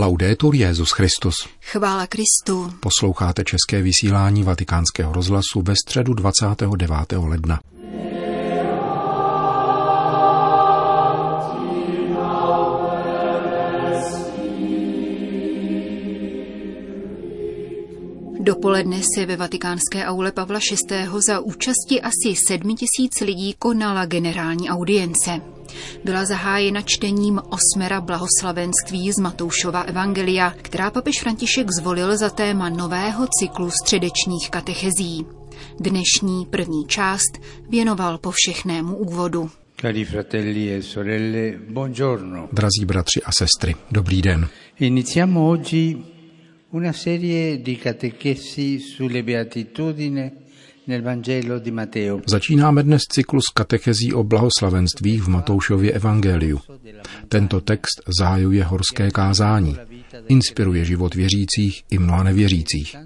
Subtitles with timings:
[0.00, 1.34] Laudetur Jezus Christus.
[1.60, 2.72] Chvála Kristu.
[2.80, 6.90] Posloucháte české vysílání Vatikánského rozhlasu ve středu 29.
[7.12, 7.60] ledna.
[18.40, 20.58] Dopoledne se ve vatikánské aule Pavla
[20.90, 20.96] VI.
[21.26, 25.57] za účasti asi sedmi tisíc lidí konala generální audience.
[26.04, 33.26] Byla zahájena čtením osmera blahoslavenství z Matoušova Evangelia, která papež František zvolil za téma nového
[33.40, 35.26] cyklu středečních katechezí.
[35.80, 39.50] Dnešní první část věnoval po všechnému úvodu.
[39.80, 42.48] Cari fratelli e sorelle, buongiorno.
[42.52, 44.48] Drazí bratři a sestry, dobrý den.
[44.80, 46.04] Iniziamo oggi
[46.70, 50.32] una serie di catechesi sulle beatitudini
[52.26, 56.60] Začínáme dnes cyklus katechezí o blahoslavenstvích v Matoušově evangeliu.
[57.28, 59.76] Tento text zahajuje horské kázání,
[60.28, 62.96] inspiruje život věřících i mnoha nevěřících.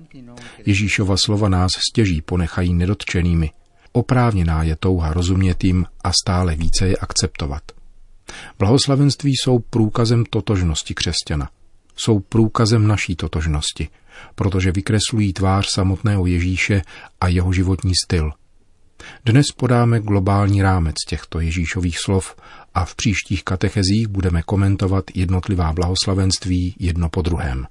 [0.66, 3.50] Ježíšova slova nás stěží ponechají nedotčenými.
[3.92, 7.62] Oprávněná je touha rozumět jim a stále více je akceptovat.
[8.58, 11.50] Blahoslavenství jsou průkazem totožnosti křesťana–
[11.96, 13.88] jsou průkazem naší totožnosti,
[14.34, 16.82] protože vykreslují tvář samotného Ježíše
[17.20, 18.30] a jeho životní styl.
[19.24, 22.36] Dnes podáme globální rámec těchto Ježíšových slov
[22.74, 27.66] a v příštích katechezích budeme komentovat jednotlivá blahoslavenství jedno po druhém.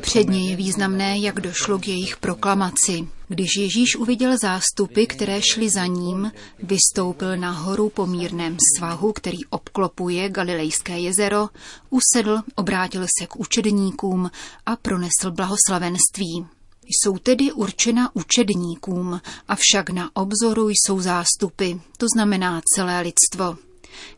[0.00, 3.08] Předně je významné, jak došlo k jejich proklamaci.
[3.28, 9.38] Když Ježíš uviděl zástupy, které šly za ním, vystoupil na horu po mírném svahu, který
[9.50, 11.48] obklopuje Galilejské jezero,
[11.90, 14.30] usedl, obrátil se k učedníkům
[14.66, 16.46] a pronesl blahoslavenství.
[16.86, 23.56] Jsou tedy určena učedníkům, avšak na obzoru jsou zástupy, to znamená celé lidstvo.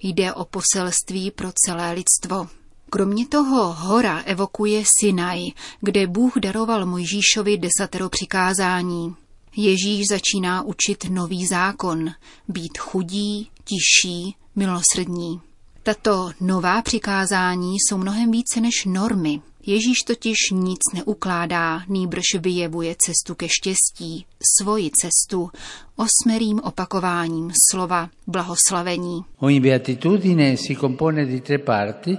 [0.03, 2.62] Jde o poselství pro celé lidstvo.
[2.95, 5.39] Kromě toho hora evokuje Sinaj,
[5.81, 9.15] kde Bůh daroval Mojžíšovi desatero přikázání.
[9.57, 12.11] Ježíš začíná učit nový zákon,
[12.49, 15.41] být chudí, tiší, milosrdní.
[15.85, 19.41] Tato nová přikázání jsou mnohem více než normy.
[19.67, 24.27] Ježíš totiž nic neukládá, nýbrž vyjevuje cestu ke štěstí,
[24.59, 25.51] svoji cestu,
[25.97, 29.25] osmerým opakováním slova blahoslavení.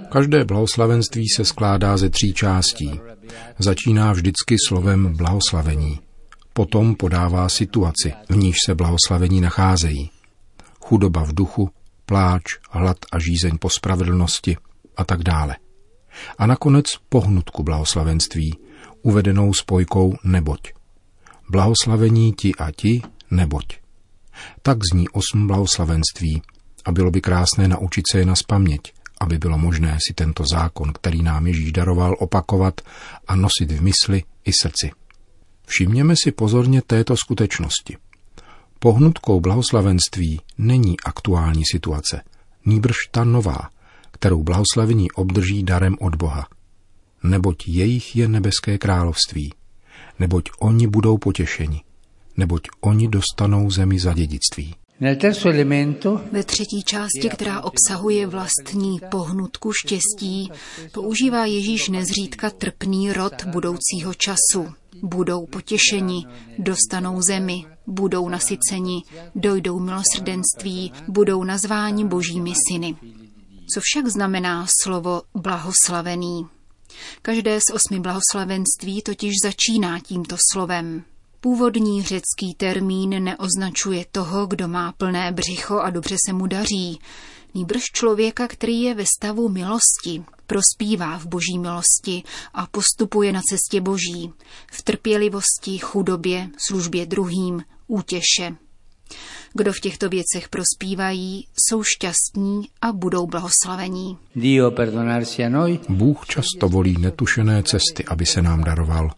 [0.08, 3.00] Každé blahoslavenství se skládá ze tří částí.
[3.58, 6.00] Začíná vždycky slovem blahoslavení.
[6.52, 10.10] Potom podává situaci, v níž se blahoslavení nacházejí.
[10.80, 11.70] Chudoba v duchu,
[12.06, 14.56] pláč, hlad a žízeň po spravedlnosti
[14.96, 15.56] a tak dále.
[16.38, 18.54] A nakonec pohnutku blahoslavenství,
[19.02, 20.72] uvedenou spojkou neboť.
[21.50, 23.66] Blahoslavení ti a ti, neboť.
[24.62, 26.42] Tak zní osm blahoslavenství
[26.84, 30.92] a bylo by krásné naučit se je na spaměť, aby bylo možné si tento zákon,
[30.92, 32.80] který nám Ježíš daroval, opakovat
[33.26, 34.90] a nosit v mysli i srdci.
[35.66, 37.96] Všimněme si pozorně této skutečnosti.
[38.84, 42.22] Pohnutkou blahoslavenství není aktuální situace,
[42.66, 43.70] nýbrž ta nová,
[44.10, 46.46] kterou blahoslavení obdrží darem od Boha.
[47.22, 49.52] Neboť jejich je nebeské království,
[50.18, 51.82] neboť oni budou potěšeni,
[52.36, 54.74] neboť oni dostanou zemi za dědictví.
[55.00, 60.50] Ve třetí části, která obsahuje vlastní pohnutku štěstí,
[60.92, 64.74] používá Ježíš nezřídka trpný rod budoucího času.
[65.02, 66.26] Budou potěšeni,
[66.58, 69.02] dostanou zemi, budou nasyceni,
[69.34, 72.96] dojdou milosrdenství, budou nazváni božími syny.
[73.74, 76.46] Co však znamená slovo blahoslavený?
[77.22, 81.04] Každé z osmi blahoslavenství totiž začíná tímto slovem.
[81.44, 86.98] Původní řecký termín neoznačuje toho, kdo má plné břicho a dobře se mu daří,
[87.54, 92.22] nýbrž člověka, který je ve stavu milosti, prospívá v boží milosti
[92.54, 94.32] a postupuje na cestě boží,
[94.72, 98.56] v trpělivosti, chudobě, službě druhým, útěše.
[99.52, 104.18] Kdo v těchto věcech prospívají, jsou šťastní a budou blahoslavení.
[105.88, 109.10] Bůh často volí netušené cesty, aby se nám daroval.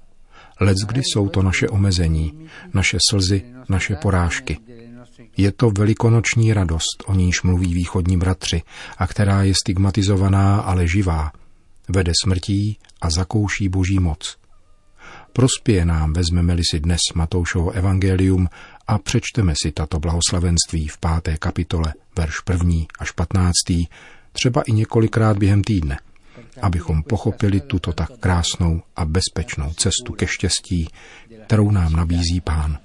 [0.61, 4.58] Lec kdy jsou to naše omezení, naše slzy, naše porážky.
[5.37, 8.62] Je to velikonoční radost, o níž mluví východní bratři
[8.99, 11.32] a která je stigmatizovaná, ale živá.
[11.88, 14.37] Vede smrtí a zakouší boží moc.
[15.32, 18.49] Prospěje nám, vezmeme-li si dnes Matoušovo evangelium
[18.87, 23.87] a přečteme si tato blahoslavenství v páté kapitole, verš první až patnáctý,
[24.32, 25.99] třeba i několikrát během týdne,
[26.62, 30.88] abychom pochopili tuto tak krásnou a bezpečnou cestu ke štěstí,
[31.46, 32.78] kterou nám nabízí Pán.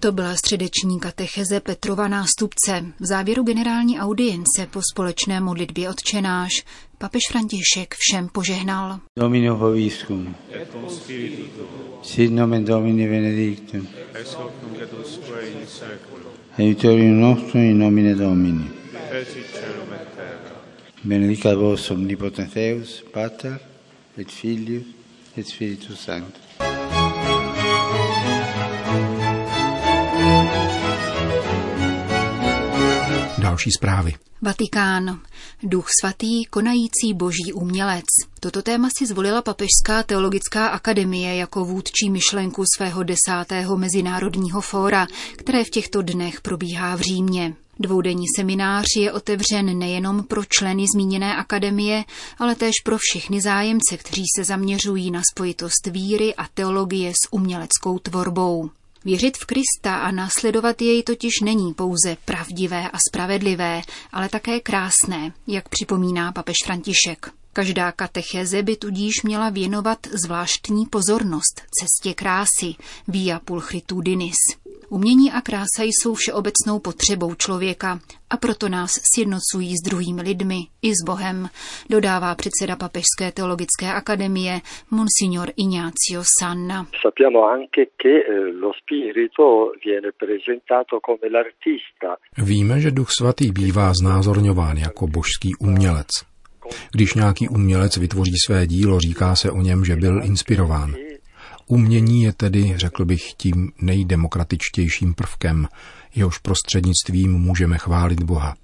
[0.00, 2.84] To byla středeční katecheze Petrova nástupce.
[3.00, 6.64] V závěru generální audience po společné modlitbě odčenáš
[6.98, 9.00] papež František všem požehnal.
[9.18, 10.34] Domino vobiscum.
[10.52, 11.62] Et cum spiritu
[12.02, 13.88] Sit nomen Domini benedictum.
[16.58, 18.70] Aiutorium nostrum in nomine Domini.
[19.10, 19.81] Et
[21.02, 21.08] terra.
[21.08, 23.58] Benedicat vos omnipotens Deus, Pater
[24.16, 24.84] et Filius
[25.36, 26.42] et Spiritus Sanctus.
[33.42, 34.14] Další zprávy.
[34.42, 35.20] Vatikán.
[35.62, 38.04] Duch svatý, konající boží umělec.
[38.40, 45.06] Toto téma si zvolila Papežská teologická akademie jako vůdčí myšlenku svého desátého mezinárodního fóra,
[45.36, 47.54] které v těchto dnech probíhá v Římě.
[47.80, 52.04] Dvoudenní seminář je otevřen nejenom pro členy zmíněné akademie,
[52.38, 57.98] ale též pro všechny zájemce, kteří se zaměřují na spojitost víry a teologie s uměleckou
[57.98, 58.70] tvorbou.
[59.04, 63.82] Věřit v Krista a následovat jej totiž není pouze pravdivé a spravedlivé,
[64.12, 67.41] ale také krásné, jak připomíná papež František.
[67.52, 72.74] Každá katecheze by tudíž měla věnovat zvláštní pozornost cestě krásy,
[73.08, 74.36] via pulchritudinis.
[74.88, 78.00] Umění a krása jsou všeobecnou potřebou člověka
[78.30, 81.48] a proto nás sjednocují s druhými lidmi i s Bohem,
[81.90, 84.60] dodává předseda Papežské teologické akademie
[84.90, 86.86] Monsignor Ignacio Sanna.
[92.38, 96.31] Eh, Víme, že Duch Svatý bývá znázorňován jako božský umělec.
[96.92, 100.94] Když nějaký umělec vytvoří své dílo, říká se o něm, že byl inspirován.
[101.66, 105.68] Umění je tedy, řekl bych, tím nejdemokratičtějším prvkem,
[106.14, 108.54] jehož prostřednictvím můžeme chválit Boha.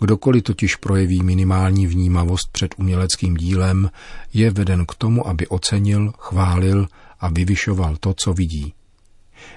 [0.00, 3.90] Kdokoliv totiž projeví minimální vnímavost před uměleckým dílem,
[4.32, 6.86] je veden k tomu, aby ocenil, chválil
[7.20, 8.74] a vyvyšoval to, co vidí.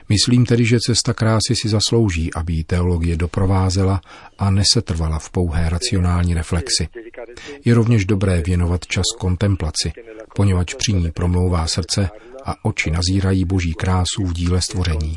[0.09, 4.01] Myslím tedy, že cesta krásy si zaslouží, aby ji teologie doprovázela
[4.39, 6.87] a nesetrvala v pouhé racionální reflexi.
[7.65, 9.91] Je rovněž dobré věnovat čas kontemplaci,
[10.35, 12.09] poněvadž při ní promlouvá srdce
[12.45, 15.15] a oči nazírají boží krásu v díle stvoření.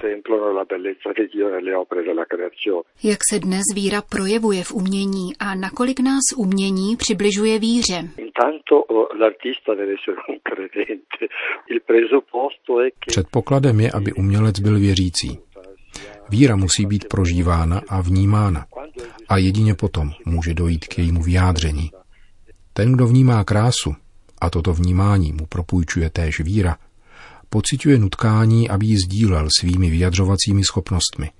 [3.03, 8.09] Jak se dnes víra projevuje v umění a nakolik nás umění přibližuje víře?
[13.07, 15.39] Předpokladem je, aby umělec byl věřící.
[16.29, 18.67] Víra musí být prožívána a vnímána
[19.29, 21.91] a jedině potom může dojít k jejímu vyjádření.
[22.73, 23.95] Ten, kdo vnímá krásu,
[24.41, 26.77] a toto vnímání mu propůjčuje též víra,
[27.49, 31.31] pociťuje nutkání, aby ji sdílel svými vyjadřovacími schopnostmi.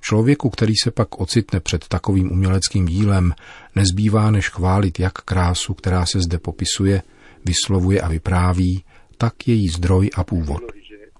[0.00, 3.34] Člověku, který se pak ocitne před takovým uměleckým dílem,
[3.74, 7.02] nezbývá než chválit jak krásu, která se zde popisuje,
[7.44, 8.84] vyslovuje a vypráví,
[9.16, 10.62] tak její zdroj a původ.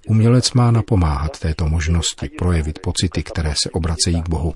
[0.09, 4.55] Umělec má napomáhat této možnosti projevit pocity, které se obracejí k Bohu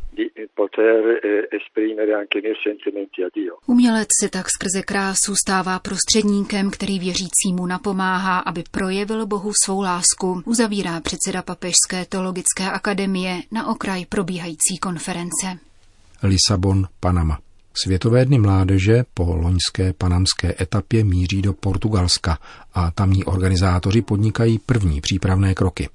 [0.73, 3.57] poter eh, esprimere anche i miei sentimenti a Dio.
[3.67, 10.43] Umělec se tak skrze krásu stává prostředníkem, který věřícímu napomáhá, aby projevil Bohu svou lásku,
[10.45, 15.59] uzavírá předseda Papežské teologické akademie na okraj probíhající konference.
[16.23, 17.39] Lisabon, Panama.
[17.75, 22.39] Světové dny mládeže po loňské panamské etapě míří do Portugalska
[22.75, 25.89] a tamní organizátoři podnikají první přípravné kroky.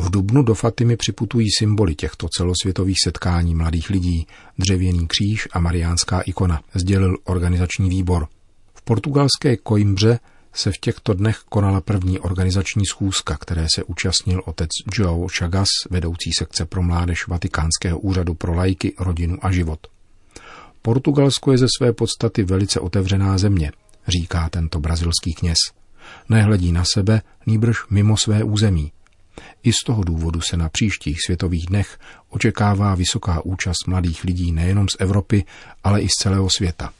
[0.00, 4.26] V Dubnu do Fatimy připutují symboly těchto celosvětových setkání mladých lidí,
[4.58, 8.28] dřevěný kříž a mariánská ikona, sdělil organizační výbor.
[8.74, 10.18] V portugalské Coimbře
[10.52, 16.30] se v těchto dnech konala první organizační schůzka, které se účastnil otec Joe Chagas, vedoucí
[16.38, 19.86] sekce pro mládež Vatikánského úřadu pro lajky, rodinu a život.
[20.82, 23.72] Portugalsko je ze své podstaty velice otevřená země,
[24.08, 25.58] říká tento brazilský kněz.
[26.28, 28.92] Nehledí na sebe, nýbrž mimo své území.
[29.62, 34.88] I z toho důvodu se na příštích světových dnech očekává vysoká účast mladých lidí nejenom
[34.88, 35.44] z Evropy,
[35.84, 36.92] ale i z celého světa.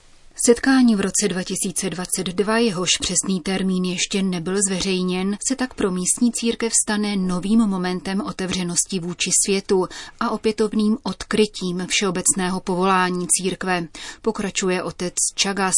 [0.47, 6.73] Setkání v roce 2022, jehož přesný termín ještě nebyl zveřejněn, se tak pro místní církev
[6.85, 9.87] stane novým momentem otevřenosti vůči světu
[10.20, 13.88] a opětovným odkrytím všeobecného povolání církve,
[14.23, 15.75] pokračuje otec Čagas,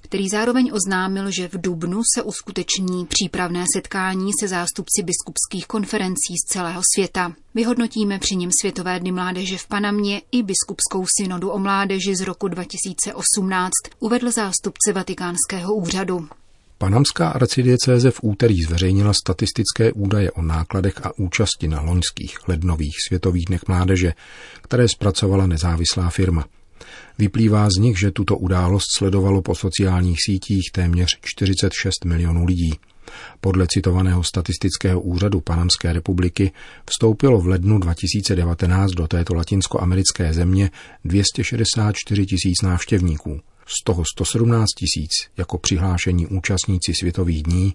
[0.00, 6.52] který zároveň oznámil, že v Dubnu se uskuteční přípravné setkání se zástupci biskupských konferencí z
[6.52, 7.32] celého světa.
[7.54, 12.48] Vyhodnotíme při něm Světové dny mládeže v Panamě i biskupskou synodu o mládeži z roku
[12.48, 16.28] 2018, uvedl zástupce Vatikánského úřadu.
[16.78, 23.44] Panamská arcidiecéze v úterý zveřejnila statistické údaje o nákladech a účasti na loňských lednových světových
[23.44, 24.12] dnech mládeže,
[24.62, 26.44] které zpracovala nezávislá firma–
[27.18, 32.70] Vyplývá z nich, že tuto událost sledovalo po sociálních sítích téměř 46 milionů lidí.
[33.40, 36.52] Podle citovaného statistického úřadu Panamské republiky
[36.90, 40.70] vstoupilo v lednu 2019 do této latinskoamerické země
[41.04, 47.74] 264 tisíc návštěvníků, z toho 117 tisíc jako přihlášení účastníci světových dní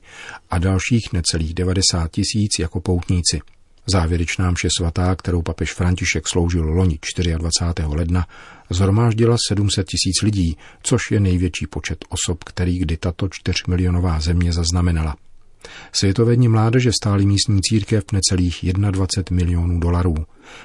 [0.49, 3.41] a dalších necelých 90 tisíc jako poutníci.
[3.85, 6.99] Závěrečná mše svatá, kterou papež František sloužil loni
[7.37, 7.87] 24.
[7.87, 8.27] ledna,
[8.69, 15.15] zhromáždila 700 tisíc lidí, což je největší počet osob, který kdy tato čtyřmilionová země zaznamenala.
[15.91, 20.15] Světové dní mládeže stály místní církev necelých 21 milionů dolarů,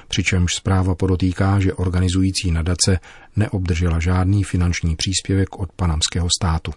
[0.07, 2.99] přičemž zpráva podotýká, že organizující nadace
[3.35, 6.71] neobdržela žádný finanční příspěvek od panamského státu.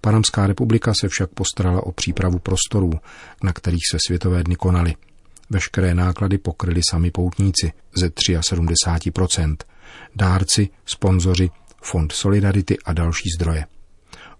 [0.00, 2.92] Panamská republika se však postarala o přípravu prostorů,
[3.42, 4.94] na kterých se světové dny konaly.
[5.52, 9.56] Veškeré náklady pokryli sami poutníci ze 73%,
[10.16, 11.50] dárci, sponzoři,
[11.82, 13.64] Fond Solidarity a další zdroje.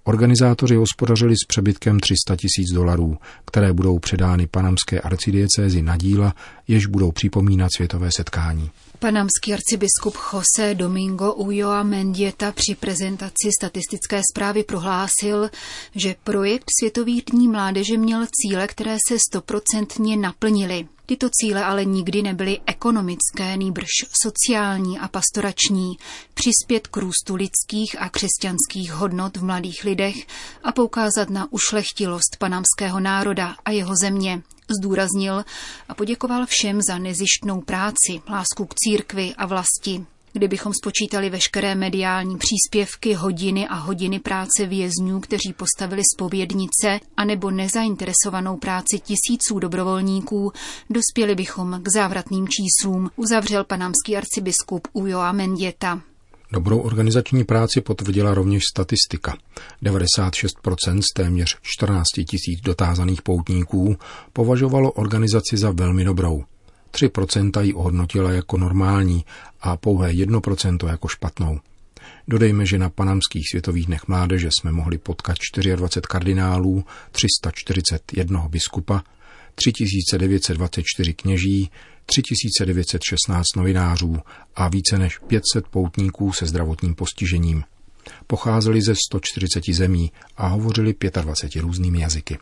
[0.05, 3.17] Organizátoři hospodařili s přebytkem 300 tisíc dolarů,
[3.47, 6.35] které budou předány panamské arcidiecézi na díla,
[6.69, 8.71] jež budou připomínat světové setkání.
[8.99, 15.51] Panamský arcibiskup Jose Domingo Ulloa Mendieta při prezentaci statistické zprávy prohlásil,
[15.95, 20.87] že projekt Světových dní mládeže měl cíle, které se stoprocentně naplnily.
[21.07, 23.89] Tyto cíle ale nikdy nebyly ekonomické, nýbrž
[24.23, 25.97] sociální a pastorační,
[26.35, 30.27] přispět k růstu lidských a křesťanských hodnot v mladých lidech
[30.65, 34.43] a poukázat na ušlechtilost panamského národa a jeho země,
[34.81, 35.45] zdůraznil
[35.89, 40.07] a poděkoval všem za nezištnou práci, lásku k církvi a vlasti.
[40.33, 48.57] Kdybychom spočítali veškeré mediální příspěvky, hodiny a hodiny práce vězňů, kteří postavili spovědnice, anebo nezainteresovanou
[48.57, 50.53] práci tisíců dobrovolníků,
[50.91, 56.01] dospěli bychom k závratným číslům, uzavřel panamský arcibiskup Ujoa Mendieta.
[56.53, 59.37] Dobrou organizační práci potvrdila rovněž statistika.
[59.83, 63.97] 96% z téměř 14 tisíc dotázaných poutníků
[64.33, 66.45] považovalo organizaci za velmi dobrou.
[66.93, 69.25] 3% ji ohodnotila jako normální
[69.61, 71.61] a pouhé 1% jako špatnou.
[72.29, 75.37] Dodejme, že na panamských světových dnech mládeže jsme mohli potkat
[75.77, 79.03] 24 kardinálů, 341 biskupa,
[79.55, 81.71] 3924 kněží,
[82.07, 84.19] 3916 novinářů
[84.55, 87.65] a více než 500 poutníků se zdravotním postižením.
[88.27, 92.39] Pocházeli ze 140 zemí a hovořili 25 různými jazyky.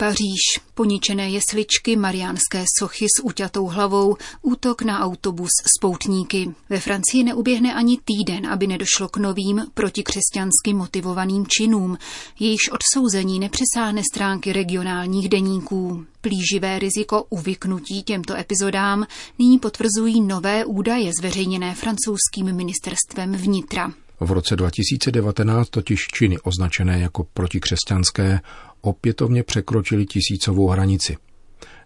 [0.00, 6.54] Paříž, poničené jesličky, mariánské sochy s uťatou hlavou, útok na autobus s poutníky.
[6.70, 11.98] Ve Francii neuběhne ani týden, aby nedošlo k novým protikřesťansky motivovaným činům,
[12.40, 16.04] jejichž odsouzení nepřesáhne stránky regionálních deníků.
[16.20, 19.06] Plíživé riziko uvyknutí těmto epizodám
[19.38, 23.92] nyní potvrzují nové údaje zveřejněné francouzským ministerstvem vnitra.
[24.20, 28.40] V roce 2019 totiž činy označené jako protikřesťanské
[28.80, 31.16] opětovně překročili tisícovou hranici.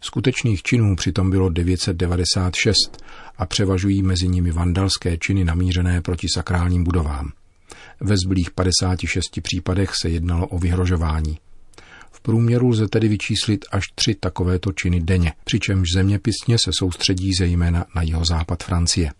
[0.00, 3.04] Skutečných činů přitom bylo 996
[3.36, 7.32] a převažují mezi nimi vandalské činy namířené proti sakrálním budovám.
[8.00, 11.38] Ve zbylých 56 případech se jednalo o vyhrožování.
[12.10, 17.84] V průměru lze tedy vyčíslit až tři takovéto činy denně, přičemž zeměpisně se soustředí zejména
[17.94, 19.10] na jeho západ Francie.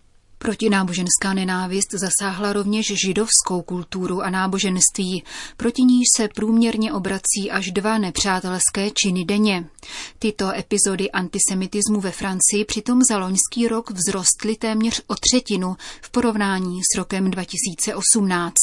[0.43, 5.25] Protináboženská nenávist zasáhla rovněž židovskou kulturu a náboženství,
[5.57, 9.65] proti níž se průměrně obrací až dva nepřátelské činy denně.
[10.19, 16.81] Tyto epizody antisemitismu ve Francii přitom za loňský rok vzrostly téměř o třetinu v porovnání
[16.95, 18.55] s rokem 2018.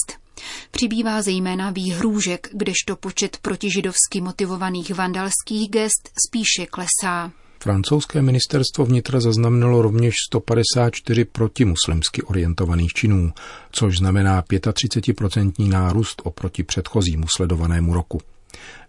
[0.71, 7.31] Přibývá zejména výhrůžek, kdežto počet protižidovsky motivovaných vandalských gest spíše klesá.
[7.63, 13.33] Francouzské ministerstvo vnitra zaznamenalo rovněž 154 protimuslimsky orientovaných činů,
[13.71, 18.21] což znamená 35% nárůst oproti předchozímu sledovanému roku.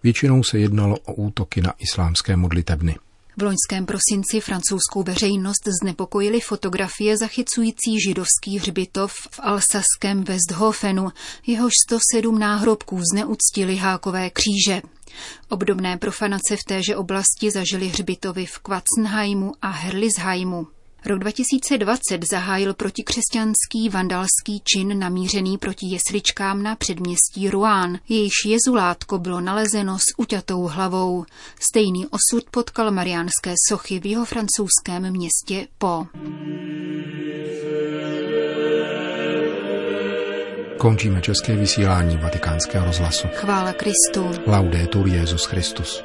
[0.02, 2.96] Většinou se jednalo o útoky na islámské modlitebny.
[3.36, 11.08] V loňském prosinci francouzskou veřejnost znepokojily fotografie zachycující židovský hřbitov v alsaském Westhofenu.
[11.46, 14.82] Jehož 107 náhrobků zneuctili hákové kříže.
[15.48, 20.79] Obdobné profanace v téže oblasti zažili hřbitovy v Kvatzenheimu a Herlisheimu.
[21.06, 27.98] Rok 2020 zahájil protikřesťanský vandalský čin namířený proti jesličkám na předměstí Rouen.
[28.08, 31.24] Jejíž jezulátko bylo nalezeno s uťatou hlavou.
[31.60, 36.06] Stejný osud potkal mariánské sochy v jeho francouzském městě Po.
[40.78, 43.28] Končíme české vysílání vatikánského rozhlasu.
[43.34, 44.30] Chvála Kristu.
[44.46, 46.04] Laudetur Jezus Christus.